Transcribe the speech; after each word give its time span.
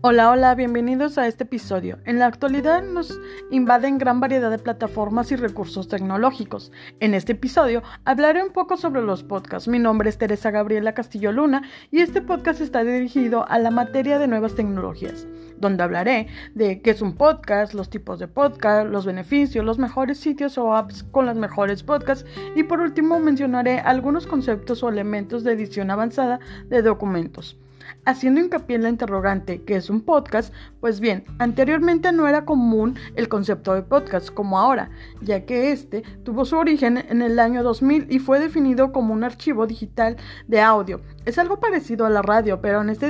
Hola, 0.00 0.30
hola, 0.30 0.54
bienvenidos 0.54 1.18
a 1.18 1.26
este 1.26 1.42
episodio. 1.42 1.98
En 2.04 2.20
la 2.20 2.26
actualidad 2.26 2.84
nos 2.84 3.18
invaden 3.50 3.98
gran 3.98 4.20
variedad 4.20 4.48
de 4.48 4.60
plataformas 4.60 5.32
y 5.32 5.36
recursos 5.36 5.88
tecnológicos. 5.88 6.70
En 7.00 7.14
este 7.14 7.32
episodio 7.32 7.82
hablaré 8.04 8.44
un 8.44 8.52
poco 8.52 8.76
sobre 8.76 9.02
los 9.02 9.24
podcasts. 9.24 9.66
Mi 9.66 9.80
nombre 9.80 10.08
es 10.08 10.16
Teresa 10.16 10.52
Gabriela 10.52 10.94
Castillo 10.94 11.32
Luna 11.32 11.62
y 11.90 11.98
este 11.98 12.22
podcast 12.22 12.60
está 12.60 12.84
dirigido 12.84 13.44
a 13.48 13.58
la 13.58 13.72
materia 13.72 14.20
de 14.20 14.28
nuevas 14.28 14.54
tecnologías, 14.54 15.26
donde 15.56 15.82
hablaré 15.82 16.28
de 16.54 16.80
qué 16.80 16.90
es 16.90 17.02
un 17.02 17.16
podcast, 17.16 17.74
los 17.74 17.90
tipos 17.90 18.20
de 18.20 18.28
podcast, 18.28 18.88
los 18.88 19.04
beneficios, 19.04 19.64
los 19.64 19.80
mejores 19.80 20.20
sitios 20.20 20.58
o 20.58 20.76
apps 20.76 21.02
con 21.10 21.26
las 21.26 21.36
mejores 21.36 21.82
podcasts 21.82 22.24
y 22.54 22.62
por 22.62 22.78
último 22.78 23.18
mencionaré 23.18 23.80
algunos 23.80 24.28
conceptos 24.28 24.84
o 24.84 24.90
elementos 24.90 25.42
de 25.42 25.54
edición 25.54 25.90
avanzada 25.90 26.38
de 26.68 26.82
documentos. 26.82 27.56
Haciendo 28.04 28.40
hincapié 28.40 28.76
en 28.76 28.82
la 28.84 28.88
interrogante, 28.88 29.62
¿qué 29.62 29.76
es 29.76 29.90
un 29.90 30.00
podcast? 30.02 30.52
Pues 30.80 31.00
bien, 31.00 31.24
anteriormente 31.38 32.12
no 32.12 32.28
era 32.28 32.44
común 32.44 32.96
el 33.16 33.28
concepto 33.28 33.74
de 33.74 33.82
podcast 33.82 34.30
como 34.30 34.58
ahora, 34.58 34.90
ya 35.20 35.44
que 35.44 35.72
este 35.72 36.02
tuvo 36.22 36.44
su 36.44 36.56
origen 36.56 36.98
en 36.98 37.22
el 37.22 37.38
año 37.38 37.62
2000 37.62 38.06
y 38.10 38.18
fue 38.18 38.40
definido 38.40 38.92
como 38.92 39.12
un 39.12 39.24
archivo 39.24 39.66
digital 39.66 40.16
de 40.46 40.60
audio. 40.60 41.00
Es 41.24 41.38
algo 41.38 41.60
parecido 41.60 42.06
a 42.06 42.10
la 42.10 42.22
radio, 42.22 42.60
pero 42.60 42.80
en 42.80 42.90
este 42.90 43.08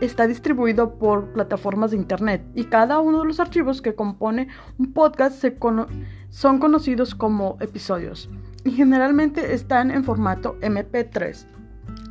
está 0.00 0.26
distribuido 0.26 0.98
por 0.98 1.32
plataformas 1.32 1.90
de 1.90 1.96
internet 1.96 2.42
y 2.54 2.64
cada 2.64 2.98
uno 3.00 3.20
de 3.20 3.26
los 3.26 3.40
archivos 3.40 3.82
que 3.82 3.94
compone 3.94 4.48
un 4.78 4.92
podcast 4.92 5.44
son 6.30 6.58
conocidos 6.58 7.14
como 7.14 7.56
episodios 7.60 8.28
y 8.64 8.72
generalmente 8.72 9.54
están 9.54 9.90
en 9.90 10.04
formato 10.04 10.56
MP3. 10.60 11.46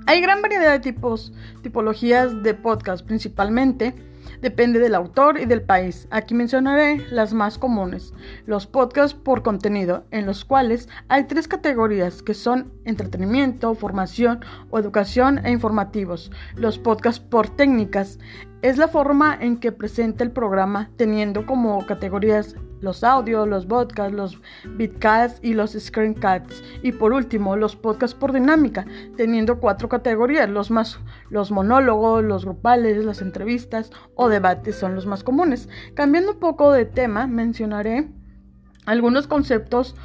Hay 0.08 0.22
gran 0.22 0.44
variedad 0.44 0.72
de 0.72 0.80
tipos, 0.80 1.34
tipologías 1.64 2.44
de 2.44 2.54
podcast, 2.54 3.04
principalmente 3.04 3.96
depende 4.40 4.78
del 4.78 4.94
autor 4.94 5.40
y 5.40 5.46
del 5.46 5.64
país. 5.64 6.08
Aquí 6.12 6.36
mencionaré 6.36 7.04
las 7.10 7.34
más 7.34 7.58
comunes. 7.58 8.14
Los 8.46 8.68
podcasts 8.68 9.18
por 9.18 9.42
contenido, 9.42 10.06
en 10.12 10.28
los 10.28 10.46
cuales 10.46 10.90
hay 11.08 11.24
tres 11.24 11.48
categorías 11.48 12.22
que 12.22 12.36
son 12.36 12.72
entretenimiento, 12.86 13.74
formación 13.74 14.42
o 14.70 14.78
educación 14.78 15.44
e 15.44 15.50
informativos. 15.50 16.32
Los 16.56 16.78
podcasts 16.78 17.20
por 17.20 17.50
técnicas 17.50 18.20
es 18.62 18.78
la 18.78 18.88
forma 18.88 19.36
en 19.40 19.58
que 19.58 19.72
presenta 19.72 20.24
el 20.24 20.32
programa 20.32 20.92
teniendo 20.98 21.48
como 21.48 21.84
categorías 21.86 22.56
los 22.86 23.04
audios, 23.04 23.46
los 23.48 23.66
podcasts, 23.66 24.14
los 24.14 24.42
bitcasts 24.78 25.40
y 25.44 25.54
los 25.54 25.74
screencasts. 25.74 26.64
Y 26.82 26.94
por 26.94 27.12
último, 27.12 27.58
los 27.58 27.76
podcasts 27.76 28.16
por 28.16 28.32
dinámica, 28.32 28.86
teniendo 29.18 29.60
cuatro 29.60 29.90
categorías. 29.90 30.50
Los 30.50 30.72
más 30.72 31.00
los 31.30 31.52
monólogos, 31.52 32.24
los 32.24 32.46
grupales, 32.46 33.04
las 33.04 33.22
entrevistas 33.22 33.92
o 34.16 34.30
debates 34.30 34.76
son 34.76 34.96
los 34.96 35.06
más 35.06 35.24
comunes. 35.24 35.68
Cambiando 35.96 36.32
un 36.32 36.40
poco 36.40 36.72
de 36.72 36.86
tema, 36.86 37.28
mencionaré 37.28 38.08
algunos 38.86 39.28
conceptos 39.28 39.96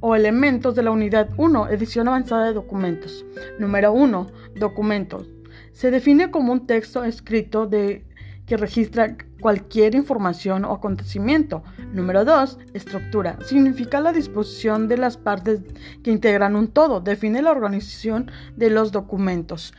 o 0.00 0.14
elementos 0.14 0.74
de 0.74 0.84
la 0.84 0.92
unidad 0.92 1.28
1, 1.36 1.68
edición 1.68 2.08
avanzada 2.08 2.46
de 2.46 2.54
documentos. 2.54 3.26
Número 3.58 3.92
1, 3.92 4.28
documentos. 4.54 5.26
Se 5.72 5.90
define 5.90 6.30
como 6.30 6.52
un 6.52 6.66
texto 6.66 7.04
escrito 7.04 7.66
de 7.66 8.04
que 8.48 8.56
registra 8.56 9.14
cualquier 9.40 9.94
información 9.94 10.64
o 10.64 10.72
acontecimiento. 10.72 11.62
Número 11.92 12.24
2. 12.24 12.58
Estructura. 12.72 13.38
Significa 13.44 14.00
la 14.00 14.12
disposición 14.12 14.88
de 14.88 14.96
las 14.96 15.16
partes 15.16 15.60
que 16.02 16.10
integran 16.10 16.56
un 16.56 16.68
todo. 16.68 17.00
Define 17.00 17.42
la 17.42 17.52
organización 17.52 18.30
de 18.56 18.70
los 18.70 18.90
documentos. 18.90 19.74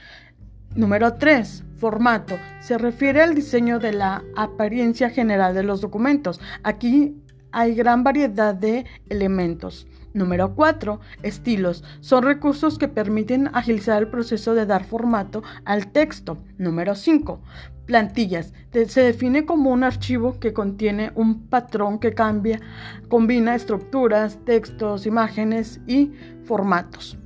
Número 0.75 1.15
3. 1.15 1.63
Formato. 1.79 2.37
Se 2.59 2.77
refiere 2.77 3.21
al 3.21 3.33
diseño 3.33 3.79
de 3.79 3.93
la 3.93 4.23
apariencia 4.35 5.09
general 5.09 5.55
de 5.55 5.63
los 5.63 5.81
documentos. 5.81 6.39
Aquí 6.63 7.15
hay 7.51 7.75
gran 7.75 8.03
variedad 8.03 8.53
de 8.53 8.85
elementos. 9.09 9.87
Número 10.13 10.55
4. 10.55 10.99
Estilos. 11.23 11.83
Son 11.99 12.23
recursos 12.23 12.77
que 12.77 12.87
permiten 12.87 13.49
agilizar 13.53 14.01
el 14.01 14.09
proceso 14.09 14.53
de 14.55 14.65
dar 14.65 14.83
formato 14.83 15.43
al 15.65 15.91
texto. 15.91 16.37
Número 16.57 16.95
5. 16.95 17.41
Plantillas. 17.85 18.53
Se 18.87 19.01
define 19.01 19.45
como 19.45 19.71
un 19.71 19.83
archivo 19.83 20.39
que 20.39 20.53
contiene 20.53 21.11
un 21.15 21.47
patrón 21.47 21.99
que 21.99 22.13
cambia, 22.13 22.59
combina 23.07 23.55
estructuras, 23.55 24.39
textos, 24.45 25.05
imágenes 25.05 25.79
y 25.87 26.11
formatos. 26.43 27.17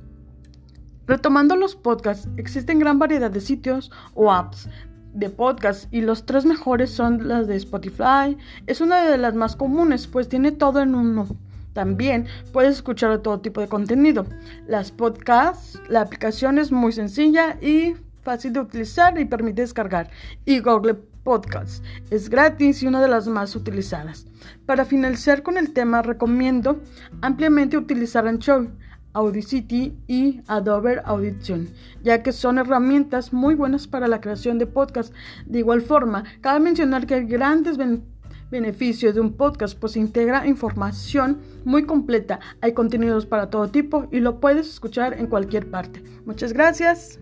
Retomando 1.06 1.54
los 1.56 1.76
podcasts, 1.76 2.28
existen 2.38 2.78
gran 2.78 2.98
variedad 2.98 3.30
de 3.30 3.42
sitios 3.42 3.90
o 4.14 4.32
apps 4.32 4.68
de 5.14 5.30
podcast 5.30 5.92
y 5.92 6.02
los 6.02 6.26
tres 6.26 6.44
mejores 6.44 6.90
son 6.90 7.28
las 7.28 7.46
de 7.46 7.56
Spotify. 7.56 8.36
Es 8.66 8.80
una 8.80 9.04
de 9.04 9.16
las 9.16 9.34
más 9.34 9.56
comunes, 9.56 10.06
pues 10.06 10.28
tiene 10.28 10.52
todo 10.52 10.80
en 10.80 10.94
uno. 10.94 11.26
También 11.72 12.26
puedes 12.52 12.76
escuchar 12.76 13.18
todo 13.18 13.40
tipo 13.40 13.60
de 13.60 13.68
contenido. 13.68 14.26
Las 14.66 14.90
podcasts, 14.90 15.80
la 15.88 16.02
aplicación 16.02 16.58
es 16.58 16.70
muy 16.70 16.92
sencilla 16.92 17.58
y 17.60 17.94
fácil 18.22 18.52
de 18.52 18.60
utilizar 18.60 19.18
y 19.18 19.24
permite 19.24 19.62
descargar. 19.62 20.10
Y 20.44 20.60
Google 20.60 20.94
Podcasts 21.24 21.82
es 22.10 22.28
gratis 22.28 22.82
y 22.82 22.86
una 22.86 23.00
de 23.00 23.08
las 23.08 23.26
más 23.26 23.56
utilizadas. 23.56 24.26
Para 24.66 24.84
finalizar 24.84 25.42
con 25.42 25.56
el 25.56 25.72
tema, 25.72 26.02
recomiendo 26.02 26.80
ampliamente 27.22 27.76
utilizar 27.76 28.26
Anchor, 28.26 28.68
Audacity 29.14 29.96
y 30.06 30.42
Adobe 30.46 31.00
Audition, 31.04 31.68
ya 32.02 32.22
que 32.22 32.32
son 32.32 32.58
herramientas 32.58 33.32
muy 33.32 33.54
buenas 33.54 33.86
para 33.86 34.08
la 34.08 34.20
creación 34.20 34.58
de 34.58 34.66
podcasts. 34.66 35.14
De 35.46 35.60
igual 35.60 35.80
forma, 35.80 36.24
cabe 36.40 36.60
mencionar 36.60 37.06
que 37.06 37.14
hay 37.14 37.24
grandes 37.24 37.78
beneficios 38.50 39.14
de 39.14 39.20
un 39.20 39.32
podcast, 39.32 39.78
pues 39.78 39.96
integra 39.96 40.46
información 40.46 41.38
muy 41.64 41.84
completa. 41.84 42.40
Hay 42.60 42.72
contenidos 42.72 43.24
para 43.24 43.48
todo 43.48 43.68
tipo 43.68 44.06
y 44.10 44.20
lo 44.20 44.40
puedes 44.40 44.68
escuchar 44.68 45.14
en 45.14 45.28
cualquier 45.28 45.70
parte. 45.70 46.02
Muchas 46.26 46.52
gracias. 46.52 47.18